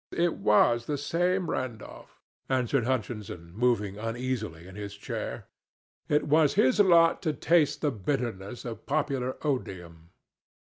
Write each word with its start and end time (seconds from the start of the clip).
"It 0.17 0.33
was 0.37 0.87
the 0.87 0.97
same 0.97 1.47
Randolph," 1.47 2.19
answered 2.49 2.85
Hutchinson, 2.85 3.53
moving 3.53 3.99
uneasily 3.99 4.65
in 4.65 4.73
his 4.75 4.95
chair. 4.95 5.45
"It 6.09 6.23
was 6.27 6.55
his 6.55 6.79
lot 6.79 7.21
to 7.21 7.33
taste 7.33 7.81
the 7.81 7.91
bitterness 7.91 8.65
of 8.65 8.87
popular 8.87 9.37
odium." 9.45 10.09